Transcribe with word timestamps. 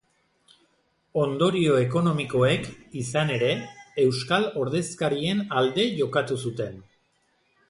Ondorio 1.23 1.75
ekonomikoek, 1.81 2.65
izan 3.03 3.35
ere, 3.35 3.51
euskal 4.07 4.51
ordezkarien 4.65 5.45
alde 5.61 5.89
jokatu 6.03 6.45
zuten. 6.47 6.87